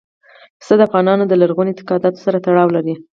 پسه 0.59 0.73
د 0.77 0.81
افغانانو 0.87 1.27
له 1.31 1.35
لرغونو 1.41 1.71
اعتقاداتو 1.71 2.23
سره 2.25 2.41
تړاو 2.45 2.69
لري. 2.75 2.93